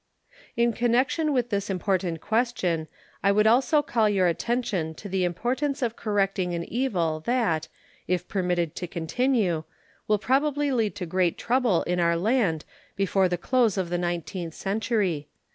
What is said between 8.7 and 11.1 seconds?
to continue, will probably lead to